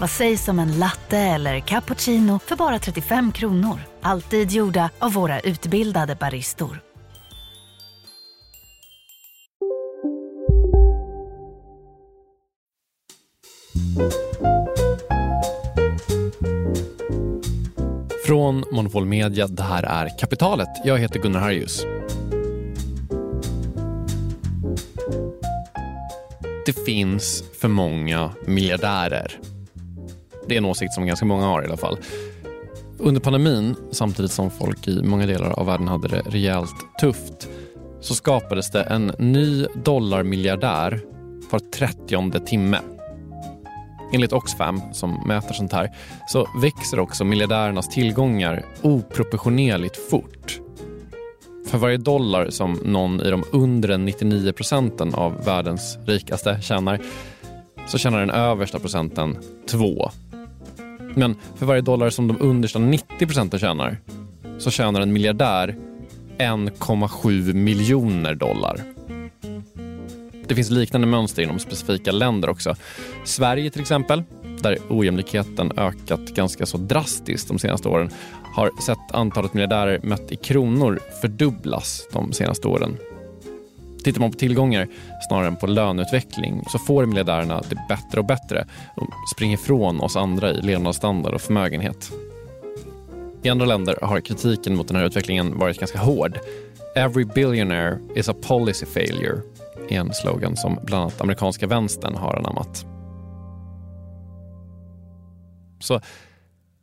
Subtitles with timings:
[0.00, 3.80] Vad sägs om en latte eller cappuccino för bara 35 kronor?
[4.00, 6.80] Alltid gjorda av våra utbildade baristor.
[18.26, 20.68] Från Monopol Media, det här är Kapitalet.
[20.84, 21.84] Jag heter Gunnar Harjus.
[26.66, 29.47] Det finns för många miljardärer.
[30.48, 31.98] Det är en åsikt som ganska många har i alla fall.
[32.98, 37.48] Under pandemin, samtidigt som folk i många delar av världen hade det rejält tufft,
[38.00, 41.00] så skapades det en ny dollarmiljardär
[41.50, 42.78] var trettionde timme.
[44.12, 45.90] Enligt Oxfam, som mäter sånt här,
[46.28, 50.60] så växer också miljardärernas tillgångar oproportionerligt fort.
[51.66, 57.00] För varje dollar som någon i de undre 99 procenten av världens rikaste tjänar
[57.86, 59.38] så tjänar den översta procenten
[59.68, 60.10] två.
[61.18, 63.98] Men för varje dollar som de understa 90 procenten tjänar
[64.58, 65.76] så tjänar en miljardär
[66.38, 68.80] 1,7 miljoner dollar.
[70.48, 72.76] Det finns liknande mönster inom specifika länder också.
[73.24, 74.22] Sverige till exempel,
[74.60, 78.10] där ojämlikheten ökat ganska så drastiskt de senaste åren,
[78.54, 82.96] har sett antalet miljardärer mätt i kronor fördubblas de senaste åren.
[84.08, 84.88] Tittar man på tillgångar
[85.28, 90.16] snarare än på löneutveckling så får miljardärerna det bättre och bättre och springer ifrån oss
[90.16, 92.12] andra i levnadsstandard och förmögenhet.
[93.42, 96.38] I andra länder har kritiken mot den här utvecklingen varit ganska hård.
[96.96, 99.40] Every billionaire is a policy failure
[99.88, 102.86] är en slogan som bland annat amerikanska vänstern har anammat.
[105.80, 106.00] Så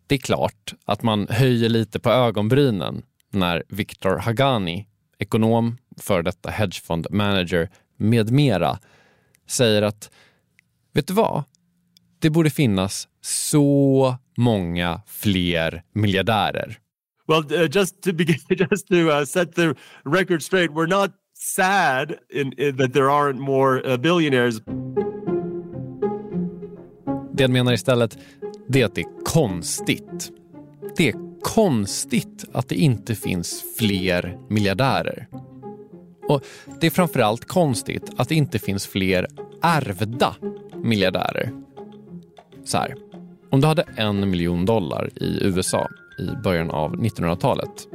[0.08, 4.88] det är klart att man höjer lite på ögonbrynen när Viktor Hagani,
[5.20, 8.80] ekonom, för detta hedgefondmanager med mera,
[9.48, 10.12] säger att
[10.94, 11.44] vet du vad?
[12.20, 16.80] Det borde finnas så många fler miljardärer.
[17.28, 18.38] Well, uh, just to begin,
[18.72, 19.76] just to uh, set the
[20.06, 24.62] record straight, we're not sad in, in that there aren't more uh, billionaires.
[27.34, 28.18] Det han menar istället
[28.68, 30.32] det är att det är konstigt.
[30.98, 35.28] Det är konstigt att det inte finns fler miljardärer.
[36.30, 36.46] Och
[36.80, 39.28] det är framförallt konstigt att det inte finns fler
[39.62, 40.36] ärvda
[40.84, 41.52] miljardärer.
[42.66, 42.96] Så här,
[43.50, 47.88] om du hade en miljon dollar i USA i början av 1900-talet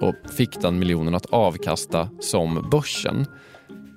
[0.00, 3.26] och fick den miljonen att avkasta som börsen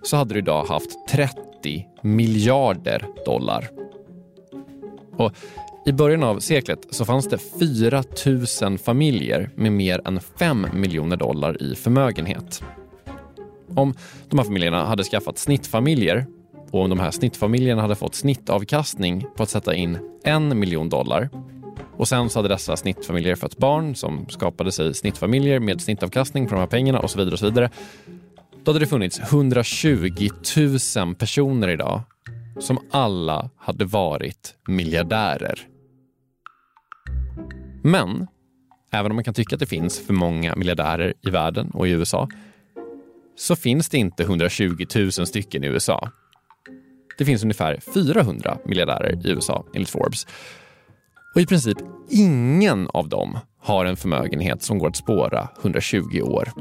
[0.03, 3.69] så hade du idag haft 30 miljarder dollar.
[5.17, 5.31] Och
[5.85, 8.03] I början av seklet så fanns det 4
[8.61, 12.63] 000 familjer med mer än 5 miljoner dollar i förmögenhet.
[13.75, 13.93] Om
[14.29, 16.25] de här familjerna hade skaffat snittfamiljer
[16.71, 21.29] och om de här snittfamiljerna hade fått snittavkastning på att sätta in en miljon dollar
[21.97, 26.55] och sen så hade dessa snittfamiljer fött barn som skapade sig snittfamiljer med snittavkastning på
[26.55, 27.33] de här pengarna och så vidare.
[27.33, 27.69] och så vidare.
[28.63, 30.29] Då hade det funnits 120
[30.97, 32.01] 000 personer idag
[32.59, 35.59] som alla hade varit miljardärer.
[37.83, 38.27] Men
[38.91, 41.91] även om man kan tycka att det finns för många miljardärer i världen och i
[41.91, 42.27] USA
[43.35, 46.09] så finns det inte 120 000 stycken i USA.
[47.17, 50.27] Det finns ungefär 400 miljardärer i USA enligt Forbes.
[51.35, 51.77] Och i princip
[52.09, 56.51] ingen av dem har en förmögenhet som går att spåra 120 år.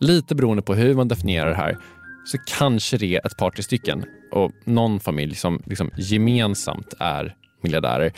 [0.00, 1.78] Lite beroende på hur man definierar det här
[2.24, 7.36] så kanske det är ett par tre stycken och någon familj som liksom gemensamt är
[7.62, 8.12] miljardärer.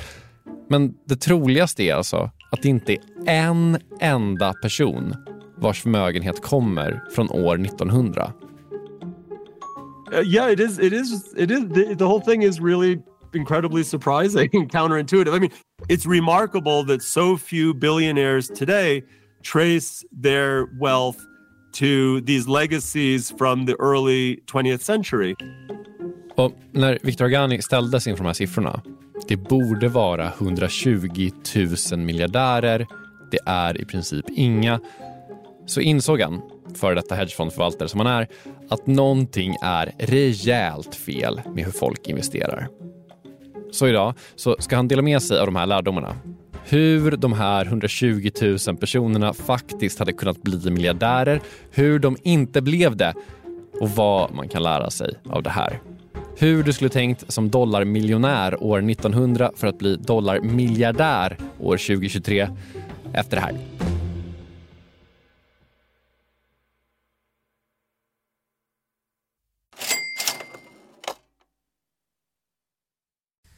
[0.68, 5.14] Men det troligaste är alltså att det inte är en enda person
[5.64, 8.32] vars förmögenhet kommer från år 1900.
[10.12, 10.78] Uh, yeah, it is.
[10.78, 11.34] It is.
[11.36, 11.68] It is.
[11.74, 13.02] The, the whole thing is really
[13.34, 15.34] incredibly surprising and counterintuitive.
[15.34, 15.50] I mean,
[15.88, 19.02] it's remarkable that so few billionaires today
[19.42, 21.18] trace their wealth
[21.72, 25.34] to these legacies from the early 20th century.
[26.36, 28.82] Och när Viktor Agani ställdes inför de här siffrorna,
[29.28, 31.30] det borde vara 120
[31.90, 32.86] 000 miljardärer,
[33.30, 34.80] det är i princip inga,
[35.66, 36.42] så insåg han,
[36.74, 38.28] före detta hedgefondförvaltare som han är,
[38.68, 42.68] att någonting är rejält fel med hur folk investerar.
[43.70, 46.16] Så idag så ska han dela med sig av de här lärdomarna.
[46.64, 48.30] Hur de här 120
[48.66, 51.40] 000 personerna faktiskt hade kunnat bli miljardärer,
[51.70, 53.14] hur de inte blev det
[53.80, 55.80] och vad man kan lära sig av det här.
[56.38, 62.48] Hur du skulle tänkt som dollarmiljonär år 1900 för att bli dollarmiljardär år 2023
[63.12, 63.93] efter det här.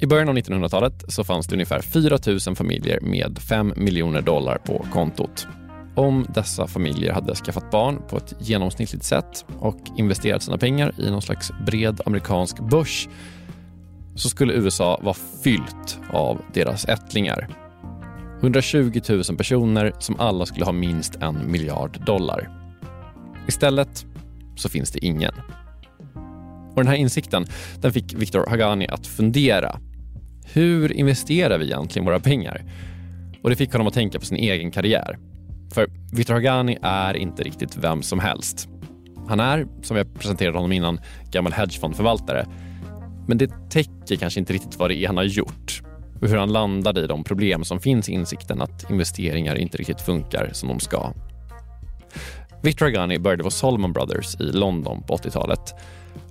[0.00, 4.58] I början av 1900-talet så fanns det ungefär 4 000 familjer med 5 miljoner dollar
[4.58, 5.46] på kontot.
[5.94, 11.10] Om dessa familjer hade skaffat barn på ett genomsnittligt sätt och investerat sina pengar i
[11.10, 13.08] någon slags bred amerikansk börs
[14.14, 17.48] så skulle USA vara fyllt av deras ättlingar.
[18.40, 22.50] 120 000 personer som alla skulle ha minst en miljard dollar.
[23.48, 24.06] Istället
[24.56, 25.34] så finns det ingen.
[26.70, 27.46] Och Den här insikten
[27.80, 29.80] den fick Viktor Hagani att fundera
[30.52, 32.64] hur investerar vi egentligen våra pengar?
[33.42, 35.18] Och det fick honom att tänka på sin egen karriär.
[35.74, 38.68] För Viktor Hagani är inte riktigt vem som helst.
[39.28, 41.00] Han är, som jag presenterade honom innan,
[41.30, 42.46] gammal hedgefondförvaltare.
[43.26, 45.82] Men det täcker kanske inte riktigt vad det är han har gjort
[46.20, 50.00] och hur han landade i de problem som finns i insikten att investeringar inte riktigt
[50.00, 51.12] funkar som de ska.
[52.62, 55.74] Victor Hagani började på Solomon Brothers i London på 80-talet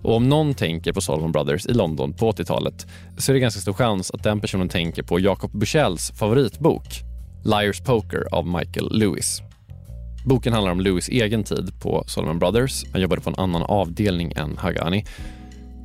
[0.04, 3.62] och om någon tänker på Solomon Brothers i London på 80-talet så är det ganska
[3.62, 6.88] stor chans att den personen tänker på Jacob Bushells favoritbok
[7.46, 9.42] Liars Poker av Michael Lewis.
[10.26, 12.86] Boken handlar om Lewis egen tid på Solomon Brothers.
[12.92, 15.06] Han jobbade på en annan avdelning än Hagani.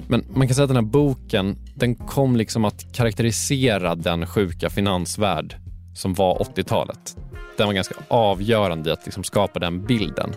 [0.08, 4.70] Men man kan säga att den här boken den kom liksom att karaktärisera den sjuka
[4.70, 5.56] finansvärld
[5.94, 7.16] som var 80-talet.
[7.56, 10.34] Den var ganska avgörande i att liksom skapa den bilden.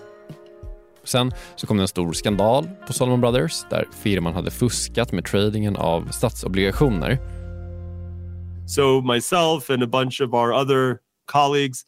[1.05, 5.25] Sen så kom det en stor skandal på Solomon Brothers där firman hade fuskat med
[5.25, 7.19] tradingen av statsobligationer.
[8.67, 10.97] So myself and a bunch of our other
[11.31, 11.85] colleagues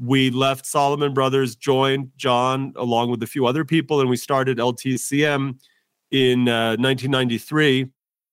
[0.00, 4.58] we left Solomon Brothers, joined John along with a few other people and we started
[4.58, 5.58] LTCM
[6.10, 7.88] in uh, 1993.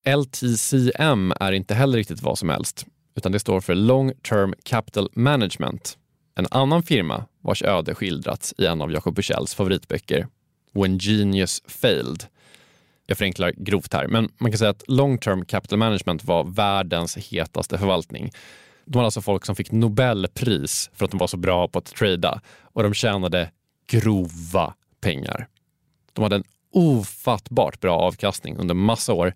[0.06, 5.10] LTCM är inte heller riktigt vad som helst, utan det står för Long Term Capital
[5.14, 5.98] Management
[6.38, 10.28] en annan firma vars öde skildrats i en av Jacob Bushells favoritböcker,
[10.74, 12.26] When Genius Failed.
[13.06, 17.18] Jag förenklar grovt här, men man kan säga att long term capital management var världens
[17.18, 18.32] hetaste förvaltning.
[18.86, 21.86] De var alltså folk som fick Nobelpris för att de var så bra på att
[21.86, 23.52] trada och de tjänade
[23.88, 25.48] grova pengar.
[26.14, 29.34] De hade en ofattbart bra avkastning under massa år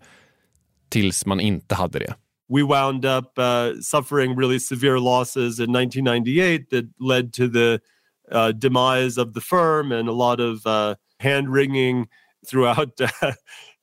[0.88, 2.14] tills man inte hade det.
[2.52, 7.80] We wound up uh, suffering really severe losses in 1998 that led to the
[8.30, 12.08] uh, demise of the firm and a lot of uh, hand wringing
[12.50, 13.32] throughout uh,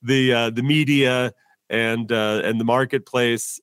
[0.08, 1.32] the uh, the media
[1.68, 3.60] and uh, and the marketplace.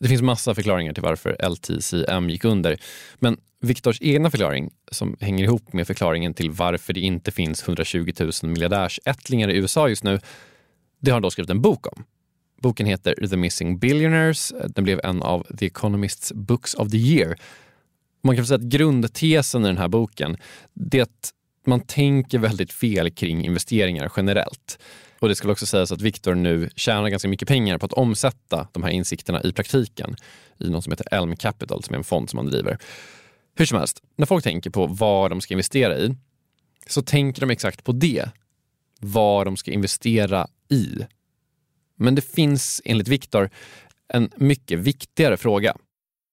[0.00, 2.78] Det finns massa förklaringar till varför LTCM gick under.
[3.18, 8.12] Men Viktors egna förklaring, som hänger ihop med förklaringen till varför det inte finns 120
[8.20, 10.20] 000 miljardärsättlingar i USA just nu,
[11.00, 12.04] det har han då skrivit en bok om.
[12.62, 14.52] Boken heter The Missing Billionaires.
[14.68, 17.38] Den blev en av The Economists Books of the Year.
[18.22, 20.36] Man kan säga att grundtesen i den här boken
[20.74, 21.32] det är att
[21.66, 24.78] man tänker väldigt fel kring investeringar generellt.
[25.18, 28.68] Och Det ska också sägas att Victor nu tjänar ganska mycket pengar på att omsätta
[28.72, 30.16] de här insikterna i praktiken
[30.58, 32.78] i något som heter Elm Capital som är en fond som han driver.
[33.54, 36.14] Hur som helst, när folk tänker på vad de ska investera i
[36.86, 38.30] så tänker de exakt på det.
[39.00, 41.06] Vad de ska investera i.
[41.98, 43.50] Men det finns enligt Victor
[44.14, 45.76] en mycket viktigare fråga.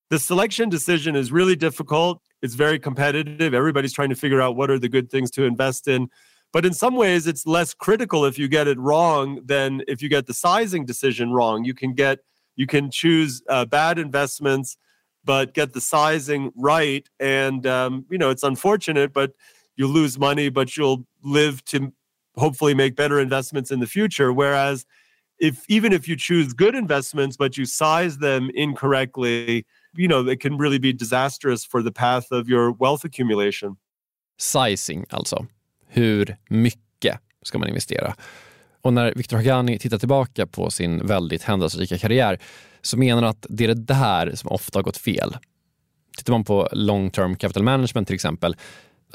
[0.10, 2.22] The selection decision is really difficult.
[2.42, 3.58] It's very competitive.
[3.58, 6.10] Everybody's trying to figure out what are the good things to invest in.
[6.54, 10.10] But in some ways, it's less critical if you get it wrong than if you
[10.10, 11.66] get the sizing decision wrong.
[11.66, 12.20] You can get
[12.56, 14.78] you can choose uh, bad investments,
[15.26, 17.10] but get the sizing right.
[17.20, 19.32] And um, you know it's unfortunate, but
[19.76, 21.92] you lose money, but you'll live to
[22.38, 24.32] hopefully make better investments in the future.
[24.32, 24.86] Whereas
[25.40, 29.66] if even if you choose good investments but you size them incorrectly
[29.98, 33.76] you know it can really be disastrous for the path of your wealth accumulation.
[34.38, 35.46] Sizing alltså.
[35.88, 38.16] Hur mycket ska man investera?
[38.82, 42.40] Och när Viktor Hagani tittar tillbaka på sin väldigt händelserika karriär
[42.82, 45.38] så menar han att det är det där som ofta har gått fel.
[46.18, 48.56] Tittar man på long term capital management till exempel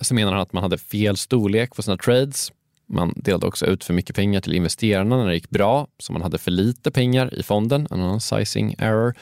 [0.00, 2.52] så menar han att man hade fel storlek på sina trades
[2.90, 6.22] man delade också ut för mycket pengar till investerarna när det gick bra, så man
[6.22, 9.14] hade för lite pengar i fonden, en annan sizing error.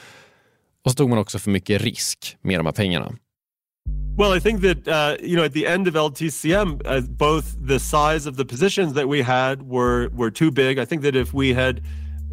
[0.85, 3.11] Och så tog man också för mycket risk med de här pengarna.
[4.17, 7.79] Well, I think that uh, you know at the end of LTCM, uh, both the
[7.79, 10.77] size of the positions that we had were were too big.
[10.77, 11.81] I think that if we had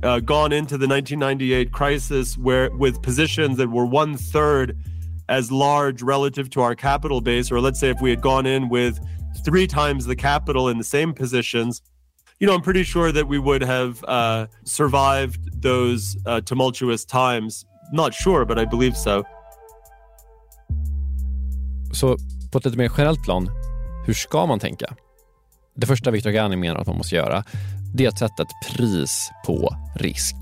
[0.02, 4.76] uh, gone into the 1998 crisis where with positions that were one third
[5.28, 8.68] as large relative to our capital base, or let's say if we had gone in
[8.68, 8.98] with
[9.44, 11.82] three times the capital in the same positions,
[12.38, 17.64] you know, I'm pretty sure that we would have uh, survived those uh, tumultuous times.
[17.92, 19.24] Not sure, but I believe so.
[21.92, 22.16] Så
[22.52, 23.50] på ett lite mer generellt plan,
[24.06, 24.96] hur ska man tänka?
[25.76, 27.44] Det första Viktor Gani menar att man måste göra,
[27.94, 30.36] det är att sätta ett pris på risk.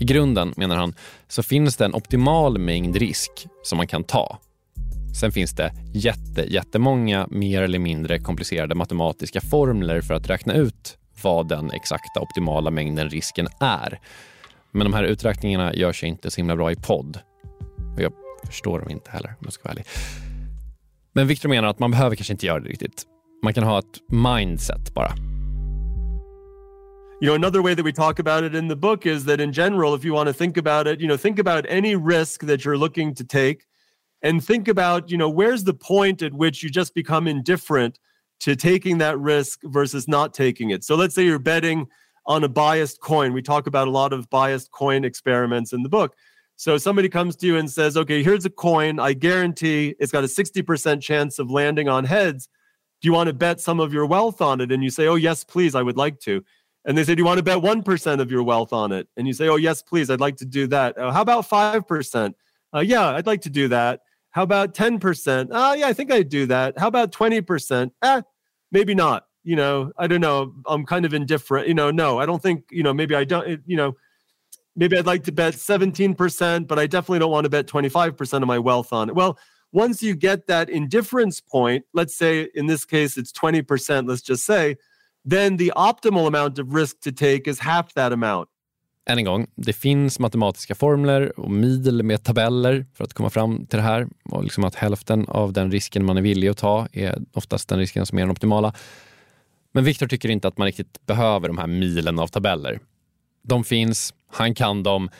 [0.00, 0.94] I grunden, menar han,
[1.28, 3.30] så finns det en optimal mängd risk
[3.62, 4.38] som man kan ta
[5.20, 10.98] Sen finns det jätte, jättemånga mer eller mindre komplicerade matematiska formler för att räkna ut
[11.22, 14.00] vad den exakta optimala mängden risken är.
[14.72, 17.18] Men de här uträkningarna gör sig inte så himla bra i podd.
[17.94, 18.12] Och jag
[18.46, 19.86] förstår dem inte heller om jag ska vara ärlig.
[21.12, 23.02] Men Victor menar att man behöver kanske inte göra det riktigt.
[23.42, 25.12] Man kan ha ett mindset bara.
[27.22, 29.52] You know, another way that we talk about it in the book is that in
[29.52, 32.60] general, if you want to think about it, you know, think about any risk that
[32.60, 33.56] you're looking to take
[34.22, 37.98] and think about, you know, where's the point at which you just become indifferent
[38.40, 40.84] to taking that risk versus not taking it.
[40.84, 41.86] So let's say you're betting
[42.26, 43.32] on a biased coin.
[43.32, 46.16] We talk about a lot of biased coin experiments in the book.
[46.56, 48.98] So somebody comes to you and says, "Okay, here's a coin.
[48.98, 52.48] I guarantee it's got a 60% chance of landing on heads.
[53.00, 55.16] Do you want to bet some of your wealth on it?" And you say, "Oh,
[55.16, 55.74] yes, please.
[55.74, 56.42] I would like to."
[56.86, 59.26] And they say, "Do you want to bet 1% of your wealth on it?" And
[59.26, 60.08] you say, "Oh, yes, please.
[60.08, 62.34] I'd like to do that." Uh, how about 5%?
[62.76, 64.00] Uh, yeah, I'd like to do that.
[64.30, 65.48] How about 10%?
[65.50, 66.78] Oh, yeah, I think I'd do that.
[66.78, 67.90] How about 20%?
[68.02, 68.22] Eh,
[68.70, 69.24] maybe not.
[69.44, 70.52] You know, I don't know.
[70.66, 71.68] I'm kind of indifferent.
[71.68, 73.96] You know, no, I don't think, you know, maybe I don't, you know,
[74.74, 78.46] maybe I'd like to bet 17%, but I definitely don't want to bet 25% of
[78.46, 79.14] my wealth on it.
[79.14, 79.38] Well,
[79.72, 84.44] once you get that indifference point, let's say in this case it's 20%, let's just
[84.44, 84.76] say,
[85.24, 88.48] then the optimal amount of risk to take is half that amount.
[89.08, 93.66] Än en gång, det finns matematiska formler och mil med tabeller för att komma fram
[93.66, 94.08] till det här.
[94.24, 97.78] Och liksom att hälften av den risken man är villig att ta är oftast den
[97.78, 98.74] risken som är den optimala.
[99.72, 102.80] Men Viktor tycker inte att man riktigt behöver de här milen av tabeller.
[103.42, 105.10] De finns, han kan dem,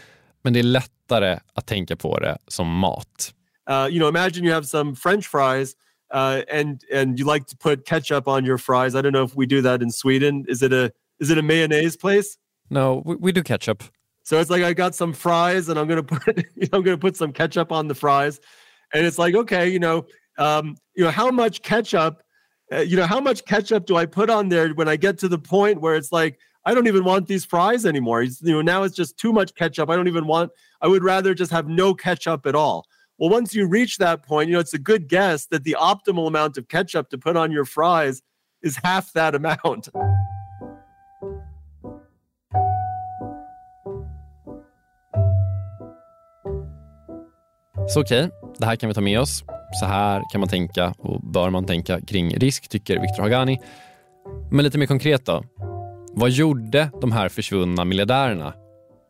[0.43, 3.33] men det är lättare att tänka på det som mat.
[3.71, 5.75] Uh, you know, imagine you have some french fries
[6.14, 8.95] uh, and and you like to put ketchup on your fries.
[8.95, 10.45] I don't know if we do that in Sweden.
[10.49, 10.90] Is it a
[11.21, 12.38] is it a mayonnaise place?
[12.70, 13.82] No, we, we do ketchup.
[14.23, 16.99] So it's like I got some fries and I'm gonna put you know, I'm gonna
[16.99, 18.40] put some ketchup on the fries,
[18.92, 20.06] and it's like okay, you know,
[20.38, 22.23] um, you know how much ketchup,
[22.73, 25.28] uh, you know how much ketchup do I put on there when I get to
[25.28, 28.25] the point where it's like I don't even want these fries anymore.
[28.25, 29.88] you know now it's just too much ketchup.
[29.88, 30.50] I don't even want.
[30.82, 32.85] I would rather just have no ketchup at all.
[33.18, 36.26] Well, once you reach that point, you know it's a good guess that the optimal
[36.26, 38.23] amount of ketchup to put on your fries
[38.62, 39.88] is half that amount.
[47.88, 49.45] Så okej, okay, det här kan vi ta med oss.
[49.81, 53.59] Så här kan man tänka och bör man tänka kring risk, tycker Viktor Hagani.
[54.50, 55.45] Men lite mer konkret då.
[56.12, 58.55] Vad gjorde de här försvunna miljardärerna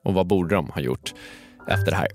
[0.04, 1.14] och vad borde de ha gjort
[1.68, 2.08] efter det här?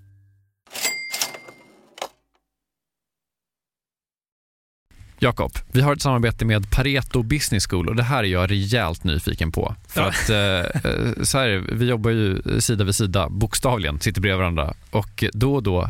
[5.20, 9.04] Jakob, vi har ett samarbete med Pareto Business School och det här är jag rejält
[9.04, 9.76] nyfiken på.
[9.88, 14.40] För att eh, eh, så här, vi jobbar ju sida vid sida, bokstavligen, sitter bredvid
[14.40, 15.90] varandra och då och då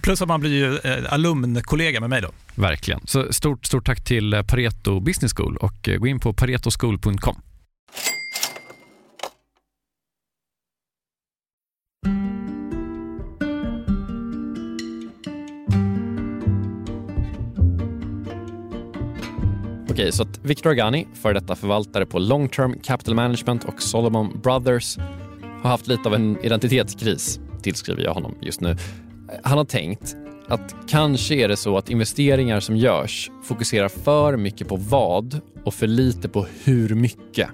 [0.00, 2.30] Plus att man blir ju eh, alumnkollega med mig då.
[2.54, 3.00] Verkligen.
[3.04, 7.42] Så stort, stort tack till eh, Pareto Business School och eh, gå in på paretoschool.com.
[19.90, 24.40] Okej, så att Victor Agani, före detta förvaltare på Long Term Capital Management och Solomon
[24.42, 24.98] Brothers,
[25.62, 28.76] har haft lite av en identitetskris, tillskriver jag honom just nu
[29.42, 30.16] han har tänkt
[30.48, 35.74] att kanske är det så att investeringar som görs fokuserar för mycket på vad och
[35.74, 37.48] för lite på hur mycket.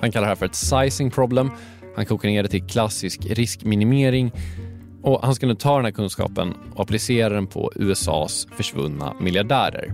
[0.00, 1.50] Han kallar det här för ett sizing problem.
[1.96, 4.32] Han kokar ner det till klassisk riskminimering
[5.02, 9.92] och han ska nu ta den här kunskapen och applicera den på USAs försvunna miljardärer.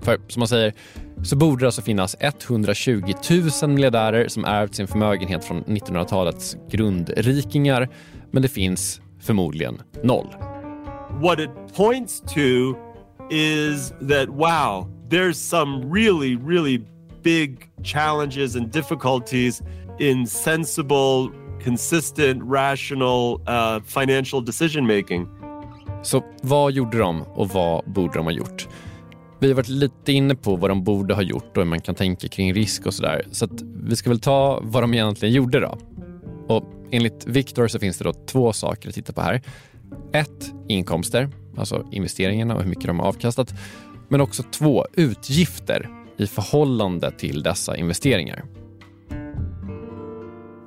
[0.00, 0.74] För som man säger
[1.24, 3.12] så borde det alltså finnas 120
[3.62, 7.88] 000 miljardärer som ärvt sin förmögenhet från 1900-talets grundrikingar
[8.30, 10.26] men det finns förmodligen noll.
[11.20, 12.76] What it points to
[13.30, 16.84] is that wow, there's some really, really
[17.22, 19.62] big challenges and difficulties
[19.98, 21.30] in sensible,
[21.64, 25.28] consistent, rational uh, financial decision making.
[26.02, 28.68] Så vad gjorde de och vad borde de ha gjort?
[29.38, 31.94] Vi har varit lite inne på vad de borde ha gjort och hur man kan
[31.94, 33.26] tänka kring risk och sådär.
[33.32, 35.78] Så att vi ska väl ta vad de egentligen gjorde då.
[36.48, 39.42] Och enligt Victor så finns det då två saker att titta på här.
[40.12, 43.54] Ett, inkomster, alltså investeringarna och hur mycket de har avkastat.
[44.08, 48.44] Men också två, utgifter i förhållande till dessa investeringar.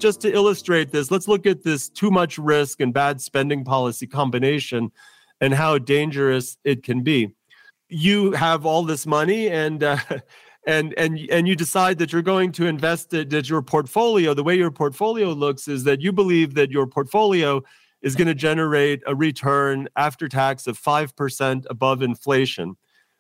[0.04, 4.08] Just to illustrate this, let's look at this too much risk and bad spending policy
[4.08, 4.92] combination
[5.44, 7.30] and how dangerous it can be.
[7.90, 9.98] You have all this money and uh,
[10.66, 14.44] and and and you decide that you're going to invest it that your portfolio the
[14.44, 17.62] way your portfolio looks is that you believe that your portfolio
[18.02, 22.76] is going to generate a return after tax of 5% above inflation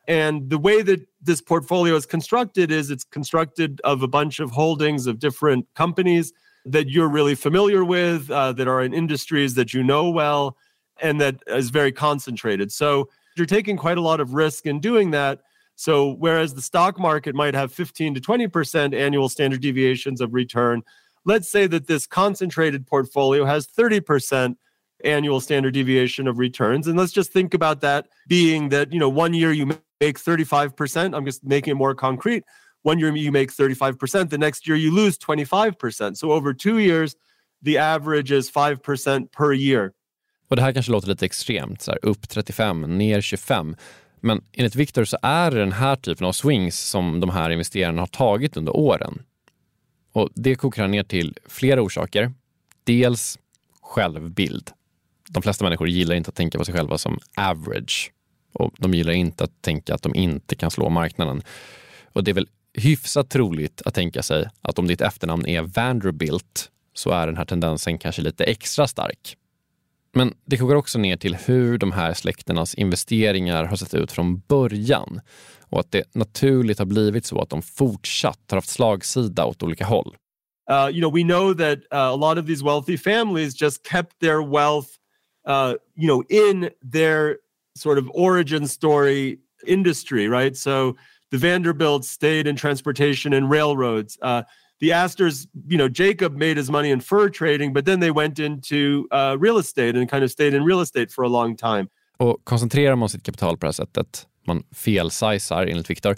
[0.07, 4.51] And the way that this portfolio is constructed is it's constructed of a bunch of
[4.51, 6.33] holdings of different companies
[6.65, 10.57] that you're really familiar with, uh, that are in industries that you know well,
[11.01, 12.71] and that is very concentrated.
[12.71, 15.41] So you're taking quite a lot of risk in doing that.
[15.83, 20.81] So whereas the stock market might have 15 to 20% annual standard deviations of return,
[21.25, 24.55] let's say that this concentrated portfolio has 30%
[25.03, 26.87] annual standard deviation of returns.
[26.87, 29.65] And let's just think about that being that, you know, one year you
[29.99, 31.13] make 35%.
[31.13, 32.45] I'm just making it more concrete.
[32.83, 36.15] One year you make 35%, the next year you lose 25%.
[36.15, 37.17] So over two years,
[37.61, 39.91] the average is 5% per year.
[40.49, 43.75] Och Det här kanske låter lite extremt, så här, upp 35, ner 25.
[44.25, 48.01] Men enligt Viktor så är det den här typen av swings som de här investerarna
[48.01, 49.21] har tagit under åren.
[50.11, 52.33] Och Det kokar ner till flera orsaker.
[52.83, 53.39] Dels
[53.81, 54.71] självbild.
[55.29, 58.11] De flesta människor gillar inte att tänka på sig själva som average
[58.53, 61.41] och de gillar inte att tänka att de inte kan slå marknaden.
[62.13, 66.71] Och det är väl hyfsat troligt att tänka sig att om ditt efternamn är Vanderbilt
[66.93, 69.37] så är den här tendensen kanske lite extra stark.
[70.15, 74.39] Men det kokar också ner till hur de här släkternas investeringar har sett ut från
[74.39, 75.21] början
[75.69, 79.85] och att det naturligt har blivit så att de fortsatt har haft slagsida åt olika
[79.85, 80.15] håll.
[80.71, 84.19] Uh, you know, we know that uh, a lot of these wealthy families just kept
[84.21, 84.97] their wealth,
[85.47, 87.37] uh, you know, in their
[87.77, 90.57] sort of origin story industry, right?
[90.57, 90.95] So
[91.31, 94.17] the Vanderbilt stayed in transportation and railroads.
[94.21, 94.43] Uh,
[94.83, 98.39] the Astors, you know, Jacob made his money in fur trading, but then they went
[98.39, 101.87] into uh, real estate and kind of stayed in real estate for a long time.
[102.17, 106.15] Och koncentrerar man sitt kapital på det här sättet, man felsizar enligt Viktor,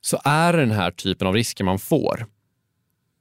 [0.00, 2.26] så är det den här typen av risker man får.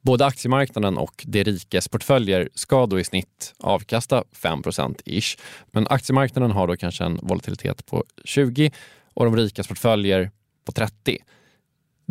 [0.02, 5.38] Både aktiemarknaden och de rikes portföljer ska då i snitt avkasta 5% ish.
[5.72, 8.72] Men aktiemarknaden har då kanske en volatilitet på 20
[9.14, 10.32] och de rikas portföljer
[10.66, 11.18] på 30.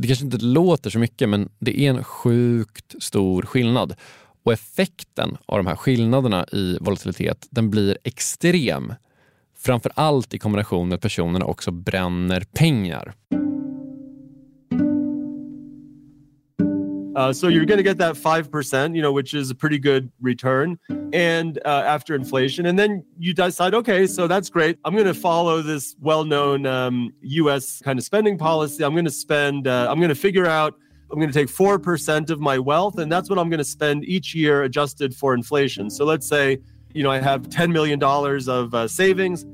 [0.00, 3.94] Det kanske inte låter så mycket, men det är en sjukt stor skillnad.
[4.44, 8.94] Och effekten av de här skillnaderna i volatilitet, den blir extrem.
[9.58, 13.14] Framför allt i kombination med att personerna också bränner pengar.
[17.18, 20.08] Uh, so you're going to get that 5%, you know, which is a pretty good
[20.20, 20.78] return
[21.12, 22.66] and uh, after inflation.
[22.66, 24.78] And then you decide, okay, so that's great.
[24.84, 28.84] I'm going to follow this well-known um, US kind of spending policy.
[28.84, 30.76] I'm going to spend, uh, I'm going to figure out,
[31.10, 34.04] I'm going to take 4% of my wealth and that's what I'm going to spend
[34.04, 35.90] each year adjusted for inflation.
[35.90, 36.58] So let's say,
[36.94, 39.44] you know, I have $10 million of uh, savings.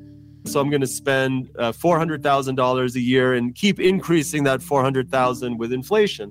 [0.45, 5.73] So I'm going to spend uh, $400,000 a year and keep increasing that 400,000 with
[5.73, 6.31] inflation.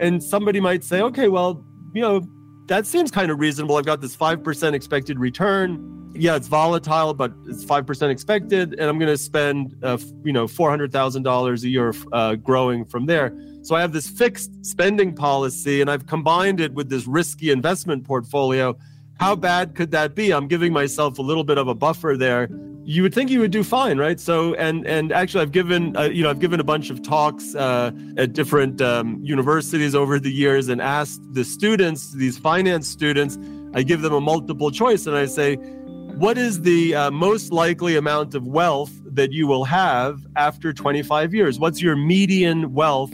[0.00, 2.26] And somebody might say, okay, well, you know,
[2.66, 3.76] that seems kind of reasonable.
[3.76, 6.12] I've got this 5% expected return.
[6.14, 8.72] Yeah, it's volatile, but it's 5% expected.
[8.72, 13.36] And I'm going to spend, uh, you know, $400,000 a year uh, growing from there.
[13.62, 18.04] So I have this fixed spending policy and I've combined it with this risky investment
[18.04, 18.76] portfolio.
[19.18, 20.32] How bad could that be?
[20.32, 22.48] I'm giving myself a little bit of a buffer there
[22.84, 24.18] you would think you would do fine, right?
[24.18, 27.54] So, and and actually, I've given uh, you know I've given a bunch of talks
[27.54, 33.38] uh, at different um, universities over the years and asked the students, these finance students,
[33.74, 37.96] I give them a multiple choice, and I say, what is the uh, most likely
[37.96, 41.58] amount of wealth that you will have after 25 years?
[41.58, 43.12] What's your median wealth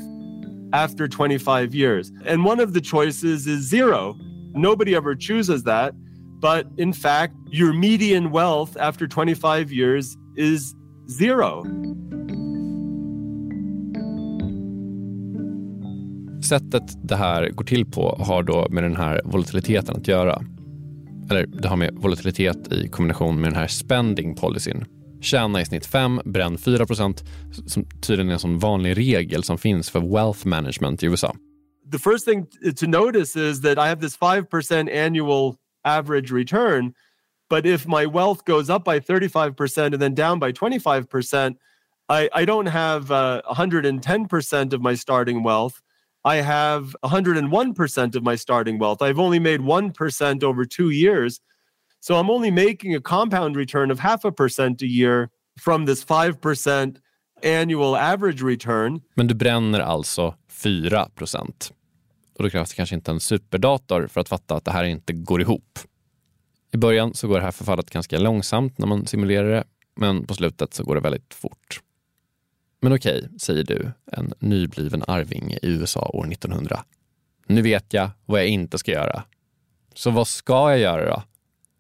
[0.73, 2.11] after 25 years?
[2.25, 4.17] And one of the choices is zero.
[4.55, 5.95] Nobody ever chooses that.
[6.41, 10.75] But in fact, your median wealth after 25 years is
[11.19, 11.65] zero.
[16.49, 20.43] Sättet det här går till på har då med den här volatiliteten att göra.
[21.31, 24.85] Eller det har med volatilitet i kombination med den här spending policyn.
[25.21, 27.25] Tjäna i snitt 5, bränn 4 procent,
[27.67, 31.35] som tydligen är en sån vanlig regel som finns för wealth management i USA.
[31.93, 32.47] The first thing
[32.77, 35.55] to notice is that I have this 5% annual
[35.87, 36.95] average return.
[37.49, 41.57] But if my wealth goes up by 35% and then down by 25%,
[42.09, 45.81] I, I don't have uh, 110% of my starting wealth.
[46.25, 49.01] I have 101% of my starting wealth.
[49.01, 51.41] I've only made 1% over two years.
[52.01, 56.05] So I'm only making a compound return of half a percent a year from this
[56.05, 56.99] 5%
[57.43, 59.01] annual average return.
[59.15, 61.73] Men du bränner alltså 4 procent.
[62.37, 65.13] Och då krävs det kanske inte en superdator för att fatta att det här inte
[65.13, 65.79] går ihop.
[66.73, 69.65] I början så går det här förfallet ganska långsamt när man simulerar det,
[69.97, 71.81] men på slutet så går det väldigt fort.
[72.81, 76.85] Men okej, okay, säger du, en nybliven arvinge i USA år 1900.
[77.47, 79.25] Nu vet jag vad jag inte ska göra.
[79.95, 81.23] Så vad ska jag göra då?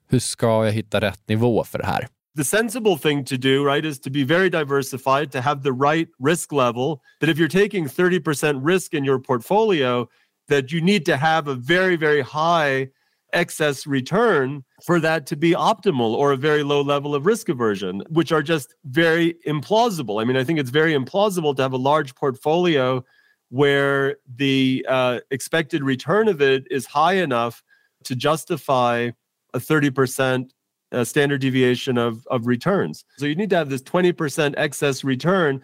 [0.08, 2.08] Hur ska jag hitta rätt nivå för det här?
[2.36, 6.08] the sensible thing to do, right, is to be very diversified, to have the right
[6.20, 7.02] risk level.
[7.20, 10.06] That if you're taking 30% risk in your portfolio,
[10.48, 12.88] that you need to have a very, very high
[13.32, 18.02] excess return for that to be optimal or a very low level of risk aversion,
[18.08, 20.20] which are just very implausible.
[20.20, 23.04] I mean, I think it's very implausible to have a large portfolio
[23.50, 27.62] where the uh, expected return of it is high enough
[28.04, 29.10] to justify
[29.54, 30.50] a 30%
[30.92, 33.04] uh, standard deviation of, of returns.
[33.18, 35.60] So you need to have this 20% excess return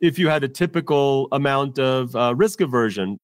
[0.00, 3.18] if you had a typical amount of uh, risk aversion.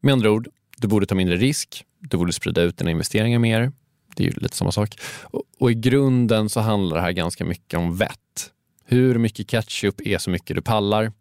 [0.00, 3.72] Med andra ord, du borde ta mindre risk, du borde sprida ut dina investeringar mer.
[4.16, 5.00] Det är ju lite samma sak.
[5.22, 8.52] Och, och i grunden så handlar det här ganska mycket om vett.
[8.84, 11.12] Hur mycket ketchup är så mycket du pallar?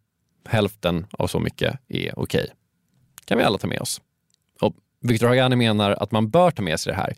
[0.45, 2.41] Hälften av så mycket är okej.
[2.41, 2.47] Okay.
[3.25, 4.01] kan vi alla ta med oss.
[4.61, 7.15] Och Victor Hagani menar att man bör ta med sig det här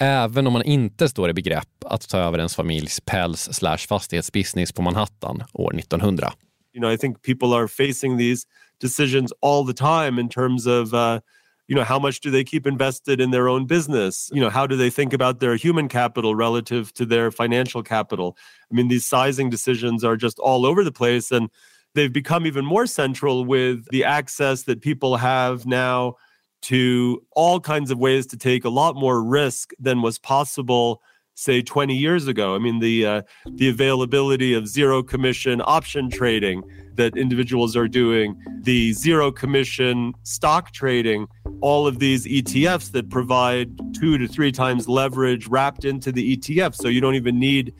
[0.00, 4.72] även om man inte står i begrepp att ta över ens familjs päls slash fastighetsbusiness
[4.72, 6.32] på Manhattan år 1900.
[6.74, 8.46] You know, I think people are facing these
[8.80, 11.20] decisions all the time in terms of uh,
[11.68, 14.30] you know how much do they keep invested in their own business?
[14.32, 18.36] You know how do they think about their human capital relative to their financial capital?
[18.70, 21.50] I mean these sizing decisions are just all over the place and
[21.94, 26.14] they've become even more central with the access that people have now
[26.62, 31.02] to all kinds of ways to take a lot more risk than was possible
[31.34, 32.54] say 20 years ago.
[32.54, 36.62] I mean the uh, the availability of zero commission option trading
[36.96, 41.26] that individuals are doing the zero commission stock trading
[41.60, 46.74] all of these ETFs that provide 2 to 3 times leverage wrapped into the ETF
[46.74, 47.74] so you don't even need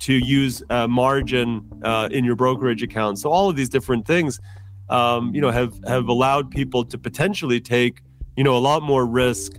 [0.00, 4.40] to use margin uh, in your brokerage account so all of these different things
[4.90, 8.02] um, you know have have allowed people to potentially take
[8.36, 9.52] you know, a lot more risk,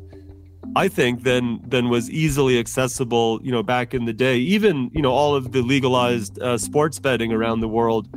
[0.75, 4.37] I think, than than was easily accessible, you know, back in the day.
[4.37, 8.07] Even you know, all of the legalized uh, sports betting around the world,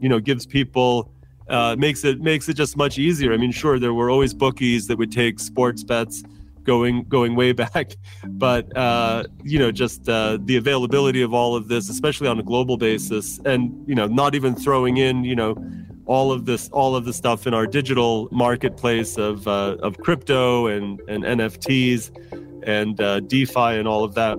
[0.00, 1.12] you know, gives people
[1.48, 3.32] uh, makes it makes it just much easier.
[3.32, 6.22] I mean, sure, there were always bookies that would take sports bets
[6.62, 11.68] going going way back, but uh, you know, just uh, the availability of all of
[11.68, 15.56] this, especially on a global basis, and you know, not even throwing in, you know
[16.06, 20.66] all of this all of the stuff in our digital marketplace of uh, of crypto
[20.66, 22.10] and and NFTs
[22.66, 24.36] and uh, DeFi and all of that.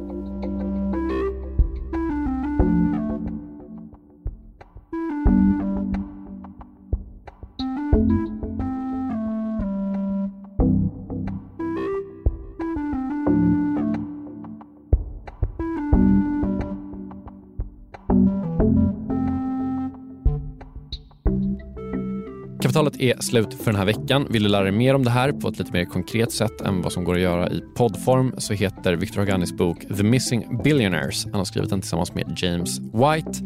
[23.02, 24.28] Är slut för den här veckan.
[24.30, 26.82] Vill du lära dig mer om det här på ett lite mer konkret sätt än
[26.82, 31.26] vad som går att göra i poddform så heter Victor Haganis bok The Missing Billionaires.
[31.26, 33.40] Han har skrivit den tillsammans med James White.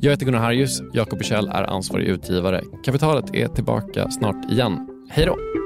[0.00, 0.82] Jag heter Gunnar Harjus.
[0.92, 2.62] Jakob Bichell är ansvarig utgivare.
[2.84, 4.88] Kapitalet är tillbaka snart igen.
[5.10, 5.57] Hej då!